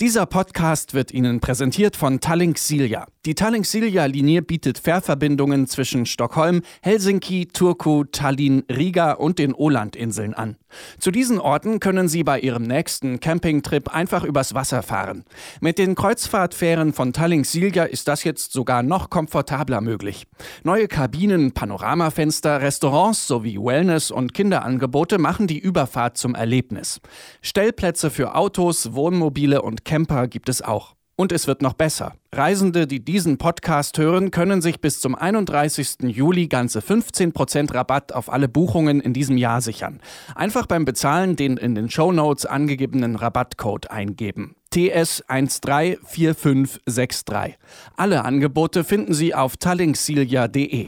[0.00, 3.06] Dieser Podcast wird Ihnen präsentiert von Tallink Silja.
[3.26, 10.32] Die Tallink Silja Linie bietet Fährverbindungen zwischen Stockholm, Helsinki, Turku, Tallinn, Riga und den Ålandinseln
[10.32, 10.56] an.
[10.98, 15.24] Zu diesen Orten können Sie bei Ihrem nächsten Campingtrip einfach übers Wasser fahren.
[15.60, 20.26] Mit den Kreuzfahrtfähren von Tallink Silja ist das jetzt sogar noch komfortabler möglich.
[20.62, 27.02] Neue Kabinen, Panoramafenster, Restaurants sowie Wellness- und Kinderangebote machen die Überfahrt zum Erlebnis.
[27.42, 30.94] Stellplätze für Autos, Wohnmobile und Camper gibt es auch.
[31.16, 32.14] Und es wird noch besser.
[32.32, 35.96] Reisende, die diesen Podcast hören, können sich bis zum 31.
[36.02, 39.98] Juli ganze 15% Rabatt auf alle Buchungen in diesem Jahr sichern.
[40.36, 44.54] Einfach beim Bezahlen den in den Show Notes angegebenen Rabattcode eingeben.
[44.72, 47.54] TS134563.
[47.96, 50.86] Alle Angebote finden Sie auf tallinksilja.de.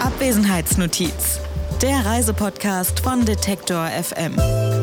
[0.00, 1.40] Abwesenheitsnotiz.
[1.80, 4.81] Der Reisepodcast von Detektor FM.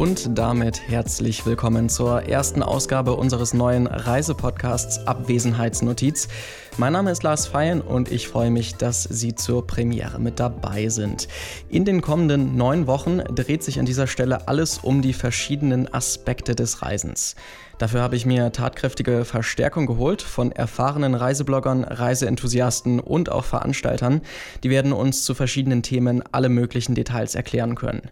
[0.00, 6.28] Und damit herzlich willkommen zur ersten Ausgabe unseres neuen Reisepodcasts Abwesenheitsnotiz.
[6.78, 10.88] Mein Name ist Lars Feyen und ich freue mich, dass Sie zur Premiere mit dabei
[10.88, 11.28] sind.
[11.68, 16.54] In den kommenden neun Wochen dreht sich an dieser Stelle alles um die verschiedenen Aspekte
[16.54, 17.36] des Reisens.
[17.80, 24.20] Dafür habe ich mir tatkräftige Verstärkung geholt von erfahrenen Reisebloggern, Reiseenthusiasten und auch Veranstaltern.
[24.62, 28.02] Die werden uns zu verschiedenen Themen alle möglichen Details erklären können.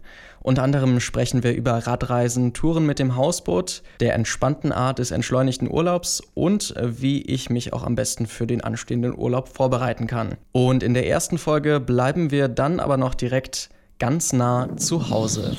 [0.41, 5.69] Unter anderem sprechen wir über Radreisen, Touren mit dem Hausboot, der entspannten Art des entschleunigten
[5.69, 10.29] Urlaubs und wie ich mich auch am besten für den anstehenden Urlaub vorbereiten kann.
[10.51, 15.55] Und in der ersten Folge bleiben wir dann aber noch direkt ganz nah zu Hause.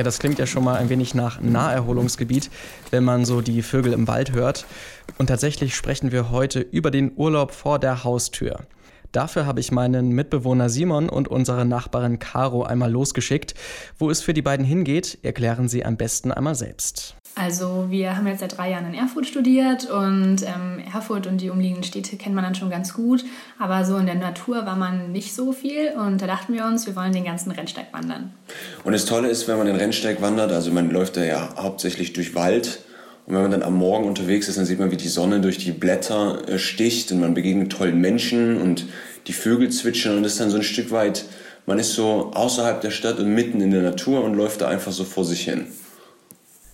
[0.00, 2.48] Ja, das klingt ja schon mal ein wenig nach Naherholungsgebiet,
[2.90, 4.64] wenn man so die Vögel im Wald hört.
[5.18, 8.60] Und tatsächlich sprechen wir heute über den Urlaub vor der Haustür.
[9.12, 13.52] Dafür habe ich meinen Mitbewohner Simon und unsere Nachbarin Caro einmal losgeschickt.
[13.98, 17.16] Wo es für die beiden hingeht, erklären sie am besten einmal selbst.
[17.36, 21.48] Also wir haben jetzt seit drei Jahren in Erfurt studiert und ähm, Erfurt und die
[21.48, 23.24] umliegenden Städte kennt man dann schon ganz gut,
[23.58, 26.86] aber so in der Natur war man nicht so viel und da dachten wir uns,
[26.86, 28.32] wir wollen den ganzen Rennsteig wandern.
[28.84, 32.12] Und das Tolle ist, wenn man den Rennsteig wandert, also man läuft da ja hauptsächlich
[32.12, 32.80] durch Wald
[33.26, 35.58] und wenn man dann am Morgen unterwegs ist, dann sieht man, wie die Sonne durch
[35.58, 38.86] die Blätter äh, sticht und man begegnet tollen Menschen und
[39.28, 41.26] die Vögel zwitschern und das ist dann so ein Stück weit,
[41.64, 44.90] man ist so außerhalb der Stadt und mitten in der Natur und läuft da einfach
[44.90, 45.68] so vor sich hin.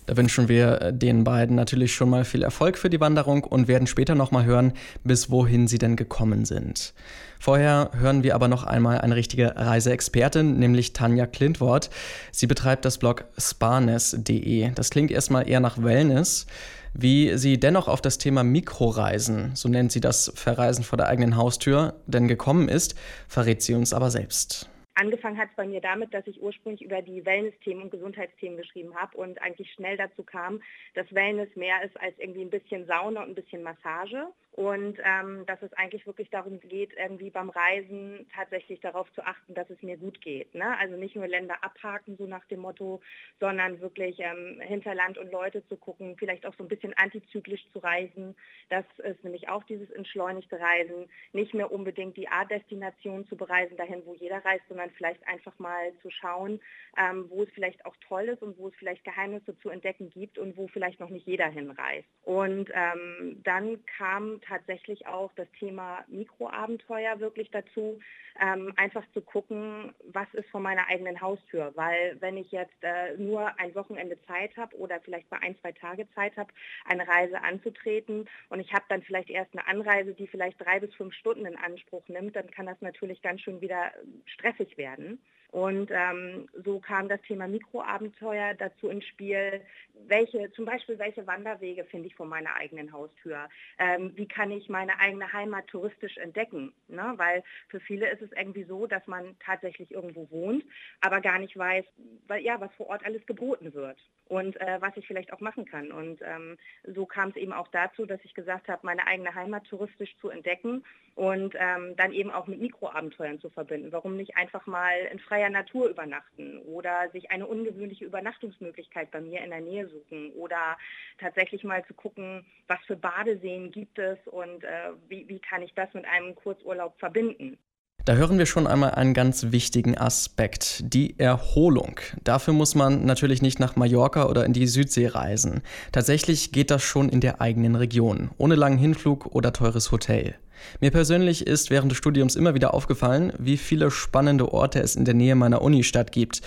[0.07, 3.67] Da wünschen wir äh, den beiden natürlich schon mal viel Erfolg für die Wanderung und
[3.67, 4.73] werden später nochmal hören,
[5.03, 6.93] bis wohin sie denn gekommen sind.
[7.39, 11.91] Vorher hören wir aber noch einmal eine richtige Reiseexpertin, nämlich Tanja Klintwort.
[12.31, 14.71] Sie betreibt das Blog sparness.de.
[14.73, 16.47] Das klingt erstmal eher nach Wellness.
[16.93, 21.35] Wie sie dennoch auf das Thema Mikroreisen, so nennt sie das Verreisen vor der eigenen
[21.35, 22.95] Haustür, denn gekommen ist,
[23.27, 24.67] verrät sie uns aber selbst.
[24.99, 28.95] Angefangen hat es bei mir damit, dass ich ursprünglich über die Wellness-Themen und Gesundheitsthemen geschrieben
[28.95, 30.59] habe und eigentlich schnell dazu kam,
[30.95, 34.25] dass Wellness mehr ist als irgendwie ein bisschen Sauna und ein bisschen Massage
[34.57, 39.53] und ähm, dass es eigentlich wirklich darum geht, irgendwie beim Reisen tatsächlich darauf zu achten,
[39.53, 40.55] dass es mir gut geht.
[40.55, 40.75] Ne?
[40.79, 42.99] Also nicht nur Länder abhaken, so nach dem Motto,
[43.39, 47.63] sondern wirklich ähm, hinter Land und Leute zu gucken, vielleicht auch so ein bisschen antizyklisch
[47.71, 48.35] zu reisen.
[48.69, 54.01] Das ist nämlich auch dieses entschleunigte Reisen, nicht mehr unbedingt die Art-Destination zu bereisen, dahin,
[54.05, 56.59] wo jeder reist, sondern vielleicht einfach mal zu schauen,
[56.97, 60.39] ähm, wo es vielleicht auch toll ist und wo es vielleicht Geheimnisse zu entdecken gibt
[60.39, 62.09] und wo vielleicht noch nicht jeder hinreist.
[62.23, 67.99] Und ähm, dann kam tatsächlich auch das Thema Mikroabenteuer wirklich dazu,
[68.39, 71.71] ähm, einfach zu gucken, was ist vor meiner eigenen Haustür.
[71.75, 75.71] Weil wenn ich jetzt äh, nur ein Wochenende Zeit habe oder vielleicht mal ein, zwei
[75.71, 76.53] Tage Zeit habe,
[76.85, 80.93] eine Reise anzutreten und ich habe dann vielleicht erst eine Anreise, die vielleicht drei bis
[80.95, 83.91] fünf Stunden in Anspruch nimmt, dann kann das natürlich ganz schön wieder
[84.25, 85.19] stressig werden.
[85.51, 89.61] Und ähm, so kam das Thema Mikroabenteuer dazu ins Spiel.
[90.07, 93.49] Welche, zum Beispiel, welche Wanderwege finde ich vor meiner eigenen Haustür?
[93.79, 96.73] Ähm, wie kann ich meine eigene Heimat touristisch entdecken?
[96.89, 97.13] Ne?
[97.15, 100.65] Weil für viele ist es irgendwie so, dass man tatsächlich irgendwo wohnt,
[100.99, 101.85] aber gar nicht weiß,
[102.27, 105.65] weil, ja, was vor Ort alles geboten wird und äh, was ich vielleicht auch machen
[105.65, 105.91] kann.
[105.91, 109.65] Und ähm, so kam es eben auch dazu, dass ich gesagt habe, meine eigene Heimat
[109.65, 110.83] touristisch zu entdecken
[111.15, 113.91] und ähm, dann eben auch mit Mikroabenteuern zu verbinden.
[113.91, 119.43] Warum nicht einfach mal in freier Natur übernachten oder sich eine ungewöhnliche Übernachtungsmöglichkeit bei mir
[119.43, 120.77] in der Nähe suchen oder
[121.19, 125.73] tatsächlich mal zu gucken, was für Badeseen gibt es und äh, wie, wie kann ich
[125.75, 127.57] das mit einem Kurzurlaub verbinden.
[128.05, 131.99] Da hören wir schon einmal einen ganz wichtigen Aspekt, die Erholung.
[132.23, 135.61] Dafür muss man natürlich nicht nach Mallorca oder in die Südsee reisen.
[135.91, 140.35] Tatsächlich geht das schon in der eigenen Region, ohne langen Hinflug oder teures Hotel.
[140.79, 145.05] Mir persönlich ist während des Studiums immer wieder aufgefallen, wie viele spannende Orte es in
[145.05, 146.41] der Nähe meiner Unistadt gibt.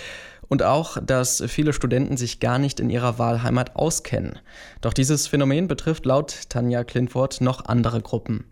[0.48, 4.38] Und auch, dass viele Studenten sich gar nicht in ihrer Wahlheimat auskennen.
[4.80, 8.44] Doch dieses Phänomen betrifft laut Tanja Klintwort noch andere Gruppen.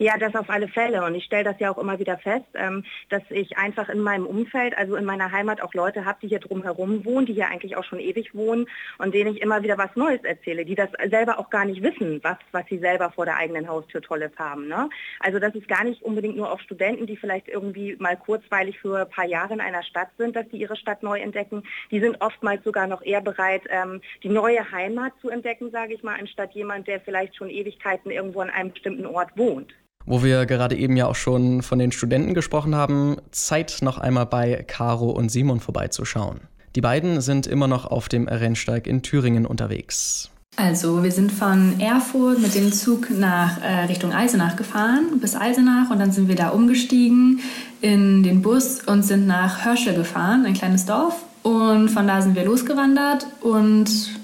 [0.00, 1.04] Ja, das auf alle Fälle.
[1.04, 4.26] Und ich stelle das ja auch immer wieder fest, ähm, dass ich einfach in meinem
[4.26, 7.76] Umfeld, also in meiner Heimat auch Leute habe, die hier drumherum wohnen, die hier eigentlich
[7.76, 8.68] auch schon ewig wohnen
[8.98, 12.20] und denen ich immer wieder was Neues erzähle, die das selber auch gar nicht wissen,
[12.22, 14.68] was, was sie selber vor der eigenen Haustür Tolles haben.
[14.68, 14.88] Ne?
[15.18, 19.00] Also das ist gar nicht unbedingt nur auf Studenten, die vielleicht irgendwie mal kurzweilig für
[19.00, 21.64] ein paar Jahre in einer Stadt sind, dass die ihre Stadt neu entdecken.
[21.90, 26.04] Die sind oftmals sogar noch eher bereit, ähm, die neue Heimat zu entdecken, sage ich
[26.04, 29.74] mal, anstatt jemand, der vielleicht schon Ewigkeiten irgendwo an einem bestimmten Ort wohnt.
[30.10, 34.24] Wo wir gerade eben ja auch schon von den Studenten gesprochen haben, Zeit noch einmal
[34.24, 36.40] bei Caro und Simon vorbeizuschauen.
[36.76, 40.30] Die beiden sind immer noch auf dem Rennsteig in Thüringen unterwegs.
[40.56, 45.90] Also wir sind von Erfurt mit dem Zug nach äh, Richtung Eisenach gefahren, bis Eisenach
[45.90, 47.40] und dann sind wir da umgestiegen
[47.82, 51.22] in den Bus und sind nach Hörschel gefahren, ein kleines Dorf.
[51.42, 54.17] Und von da sind wir losgewandert und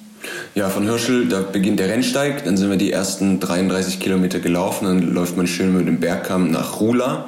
[0.54, 4.86] ja, von Hirschel, da beginnt der Rennsteig, dann sind wir die ersten 33 Kilometer gelaufen,
[4.86, 7.24] dann läuft man schön mit dem Bergkamm nach Rula.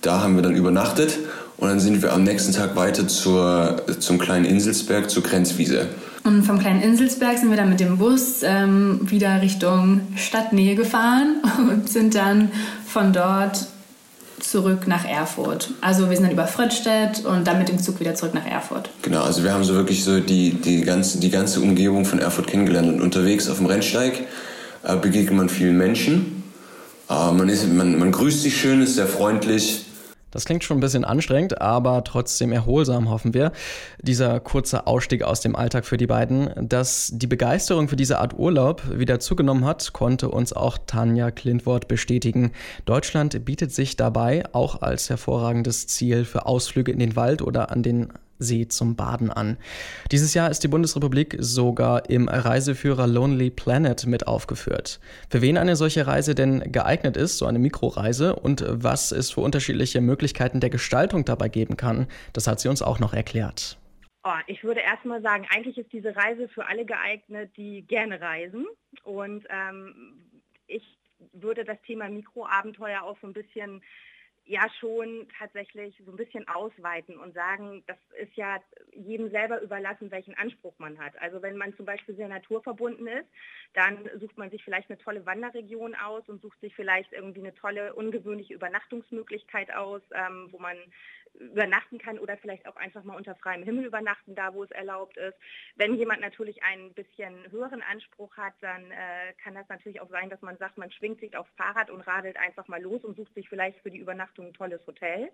[0.00, 1.18] Da haben wir dann übernachtet
[1.56, 5.86] und dann sind wir am nächsten Tag weiter zur, zum kleinen Inselsberg, zur Grenzwiese.
[6.24, 11.42] Und vom kleinen Inselsberg sind wir dann mit dem Bus ähm, wieder Richtung Stadtnähe gefahren
[11.58, 12.50] und sind dann
[12.86, 13.66] von dort
[14.50, 15.70] zurück nach Erfurt.
[15.80, 18.90] Also wir sind dann über Fröttstedt und dann mit dem Zug wieder zurück nach Erfurt.
[19.02, 22.46] Genau, also wir haben so wirklich so die, die, ganze, die ganze Umgebung von Erfurt
[22.46, 22.88] kennengelernt.
[22.88, 24.24] Und unterwegs auf dem Rennsteig
[24.82, 26.42] äh, begegnet man vielen Menschen.
[27.08, 29.83] Äh, man, ist, man, man grüßt sich schön, ist sehr freundlich.
[30.34, 33.52] Das klingt schon ein bisschen anstrengend, aber trotzdem erholsam, hoffen wir.
[34.02, 36.50] Dieser kurze Ausstieg aus dem Alltag für die beiden.
[36.68, 41.86] Dass die Begeisterung für diese Art Urlaub wieder zugenommen hat, konnte uns auch Tanja Klintwort
[41.86, 42.50] bestätigen.
[42.84, 47.84] Deutschland bietet sich dabei auch als hervorragendes Ziel für Ausflüge in den Wald oder an
[47.84, 48.08] den
[48.44, 49.56] See zum Baden an.
[50.12, 55.00] Dieses Jahr ist die Bundesrepublik sogar im Reiseführer Lonely Planet mit aufgeführt.
[55.30, 59.40] Für wen eine solche Reise denn geeignet ist, so eine Mikroreise, und was es für
[59.40, 63.78] unterschiedliche Möglichkeiten der Gestaltung dabei geben kann, das hat sie uns auch noch erklärt.
[64.26, 68.66] Oh, ich würde erstmal sagen, eigentlich ist diese Reise für alle geeignet, die gerne reisen.
[69.02, 70.14] Und ähm,
[70.66, 70.82] ich
[71.32, 73.82] würde das Thema Mikroabenteuer auch so ein bisschen
[74.46, 78.60] ja schon tatsächlich so ein bisschen ausweiten und sagen, das ist ja
[78.94, 81.16] jedem selber überlassen, welchen Anspruch man hat.
[81.20, 83.28] Also wenn man zum Beispiel sehr naturverbunden ist,
[83.72, 87.54] dann sucht man sich vielleicht eine tolle Wanderregion aus und sucht sich vielleicht irgendwie eine
[87.54, 90.76] tolle, ungewöhnliche Übernachtungsmöglichkeit aus, ähm, wo man
[91.34, 95.16] übernachten kann oder vielleicht auch einfach mal unter freiem Himmel übernachten, da wo es erlaubt
[95.16, 95.36] ist.
[95.76, 100.30] Wenn jemand natürlich einen bisschen höheren Anspruch hat, dann äh, kann das natürlich auch sein,
[100.30, 103.34] dass man sagt, man schwingt sich aufs Fahrrad und radelt einfach mal los und sucht
[103.34, 105.30] sich vielleicht für die Übernachtung ein tolles Hotel.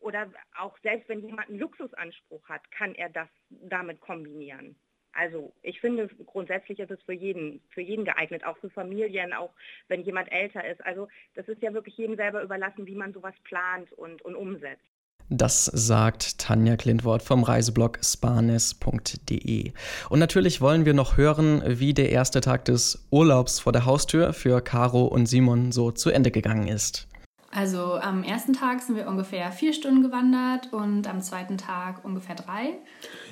[0.00, 4.76] Oder auch selbst wenn jemand einen Luxusanspruch hat, kann er das damit kombinieren.
[5.14, 9.54] Also ich finde, grundsätzlich ist es für jeden, für jeden geeignet, auch für Familien, auch
[9.88, 10.84] wenn jemand älter ist.
[10.84, 14.82] Also das ist ja wirklich jedem selber überlassen, wie man sowas plant und, und umsetzt.
[15.30, 19.72] Das sagt Tanja Klintwort vom Reiseblog spanes.de.
[20.10, 24.34] Und natürlich wollen wir noch hören, wie der erste Tag des Urlaubs vor der Haustür
[24.34, 27.08] für Caro und Simon so zu Ende gegangen ist.
[27.50, 32.34] Also am ersten Tag sind wir ungefähr vier Stunden gewandert und am zweiten Tag ungefähr
[32.34, 32.74] drei.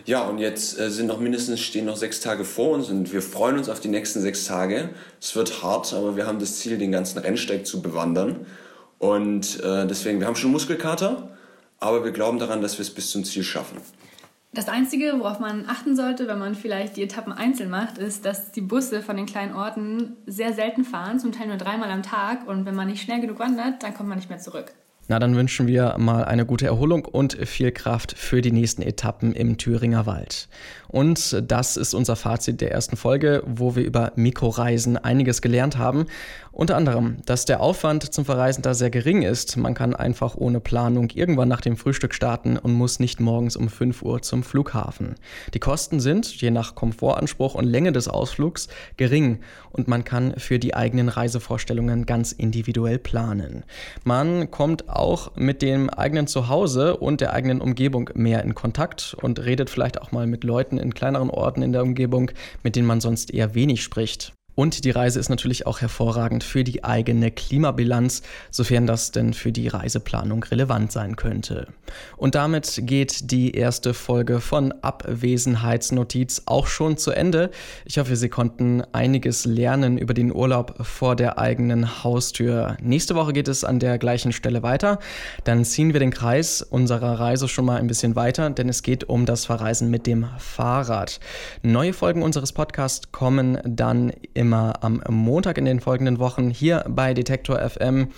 [0.06, 3.20] Ja, und jetzt äh, sind noch mindestens stehen noch sechs Tage vor uns und wir
[3.20, 4.90] freuen uns auf die nächsten sechs Tage.
[5.20, 8.46] Es wird hart, aber wir haben das Ziel, den ganzen Rennsteig zu bewandern.
[8.98, 11.28] Und äh, deswegen, wir haben schon Muskelkater
[11.82, 13.78] aber wir glauben daran, dass wir es bis zum Ziel schaffen.
[14.54, 18.52] Das Einzige, worauf man achten sollte, wenn man vielleicht die Etappen einzeln macht, ist, dass
[18.52, 22.46] die Busse von den kleinen Orten sehr selten fahren, zum Teil nur dreimal am Tag.
[22.46, 24.74] Und wenn man nicht schnell genug wandert, dann kommt man nicht mehr zurück.
[25.12, 29.34] Na, dann wünschen wir mal eine gute Erholung und viel Kraft für die nächsten Etappen
[29.34, 30.48] im Thüringer Wald.
[30.88, 36.06] Und das ist unser Fazit der ersten Folge, wo wir über Mikroreisen einiges gelernt haben.
[36.54, 39.56] Unter anderem, dass der Aufwand zum Verreisen da sehr gering ist.
[39.56, 43.70] Man kann einfach ohne Planung irgendwann nach dem Frühstück starten und muss nicht morgens um
[43.70, 45.14] 5 Uhr zum Flughafen.
[45.54, 49.40] Die Kosten sind, je nach Komfortanspruch und Länge des Ausflugs, gering
[49.70, 53.64] und man kann für die eigenen Reisevorstellungen ganz individuell planen.
[54.04, 55.01] Man kommt auch
[55.36, 60.12] mit dem eigenen Zuhause und der eigenen Umgebung mehr in Kontakt und redet vielleicht auch
[60.12, 62.30] mal mit Leuten in kleineren Orten in der Umgebung,
[62.62, 64.32] mit denen man sonst eher wenig spricht.
[64.54, 69.52] Und die Reise ist natürlich auch hervorragend für die eigene Klimabilanz, sofern das denn für
[69.52, 71.68] die Reiseplanung relevant sein könnte.
[72.16, 77.50] Und damit geht die erste Folge von Abwesenheitsnotiz auch schon zu Ende.
[77.84, 82.76] Ich hoffe, Sie konnten einiges lernen über den Urlaub vor der eigenen Haustür.
[82.80, 84.98] Nächste Woche geht es an der gleichen Stelle weiter.
[85.44, 89.04] Dann ziehen wir den Kreis unserer Reise schon mal ein bisschen weiter, denn es geht
[89.04, 91.20] um das Verreisen mit dem Fahrrad.
[91.62, 97.14] Neue Folgen unseres Podcasts kommen dann immer am Montag in den folgenden Wochen hier bei
[97.14, 98.08] Detektor FM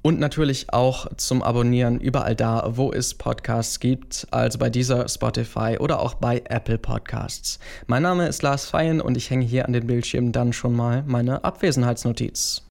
[0.00, 5.76] und natürlich auch zum Abonnieren überall da, wo es Podcasts gibt, also bei dieser Spotify
[5.80, 7.58] oder auch bei Apple Podcasts.
[7.88, 11.02] Mein Name ist Lars Feyen und ich hänge hier an den Bildschirmen dann schon mal
[11.04, 12.62] meine Abwesenheitsnotiz.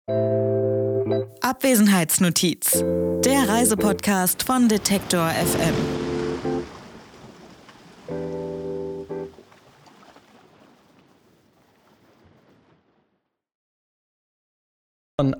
[1.41, 2.81] Abwesenheitsnotiz,
[3.25, 6.00] der Reisepodcast von Detektor FM.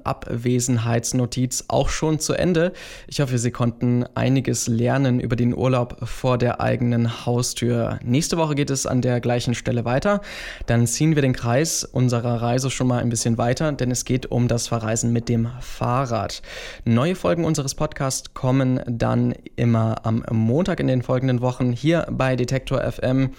[0.04, 2.74] Abwesenheitsnotiz auch schon zu Ende.
[3.08, 8.00] Ich hoffe, Sie konnten einiges lernen über den Urlaub vor der eigenen Haustür.
[8.04, 10.22] Nächste Woche geht es an der gleichen Stelle weiter.
[10.68, 14.32] Dann ziehen wir den Kreis unserer Reise schon mal ein bisschen weiter, denn es geht
[14.32, 16.42] um das Verreisen mit dem Fahrrad.
[16.86, 22.36] Neue Folgen unseres Podcasts kommen dann immer am Montag in den folgenden Wochen hier bei
[22.36, 23.32] Detektor FM.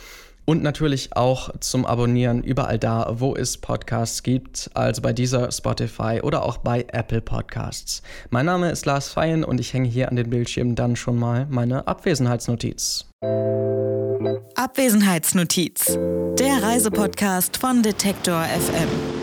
[0.44, 6.20] Und natürlich auch zum Abonnieren überall da, wo es Podcasts gibt, also bei dieser Spotify
[6.22, 8.02] oder auch bei Apple Podcasts.
[8.30, 11.46] Mein Name ist Lars Feyen und ich hänge hier an den Bildschirmen dann schon mal
[11.48, 13.06] meine Abwesenheitsnotiz.
[14.56, 15.98] Abwesenheitsnotiz,
[16.38, 19.21] der Reisepodcast von Detektor FM.